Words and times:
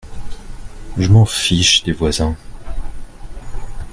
Je 0.97 1.07
m'en 1.11 1.27
fiche, 1.27 1.83
des 1.83 1.91
voisins… 1.91 2.35